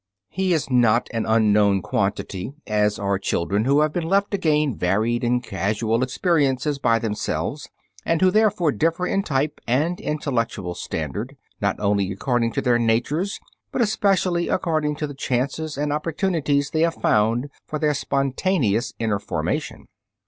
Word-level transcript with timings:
He 0.29 0.51
is 0.51 0.67
not 0.67 1.07
an 1.13 1.27
unknown 1.27 1.83
quantity, 1.83 2.53
as 2.65 2.97
are 2.97 3.19
children 3.19 3.65
who 3.65 3.81
have 3.81 3.93
been 3.93 4.07
left 4.07 4.31
to 4.31 4.39
gain 4.39 4.75
varied 4.75 5.23
and 5.23 5.43
casual 5.43 6.01
experiences 6.01 6.79
by 6.79 6.97
themselves, 6.97 7.69
and 8.03 8.19
who 8.19 8.31
therefore 8.31 8.71
differ 8.71 9.05
in 9.05 9.21
type 9.21 9.61
and 9.67 9.99
intellectual 10.01 10.73
standard, 10.73 11.37
not 11.61 11.79
only 11.79 12.11
according 12.11 12.51
to 12.53 12.61
their 12.61 12.79
"natures," 12.79 13.39
but 13.71 13.83
especially 13.83 14.47
according 14.49 14.95
to 14.95 15.05
the 15.05 15.13
chances 15.13 15.77
and 15.77 15.93
opportunities 15.93 16.71
they 16.71 16.81
have 16.81 16.95
found 16.95 17.51
for 17.67 17.77
their 17.77 17.93
spontaneous 17.93 18.93
inner 18.97 19.19
formation. 19.19 19.87